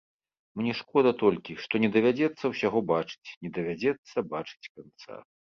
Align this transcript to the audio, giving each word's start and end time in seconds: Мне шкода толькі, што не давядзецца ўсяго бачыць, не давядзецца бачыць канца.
Мне 0.59 0.71
шкода 0.79 1.11
толькі, 1.23 1.57
што 1.65 1.81
не 1.83 1.89
давядзецца 1.97 2.43
ўсяго 2.53 2.79
бачыць, 2.93 3.33
не 3.47 3.55
давядзецца 3.59 4.27
бачыць 4.33 4.69
канца. 4.75 5.25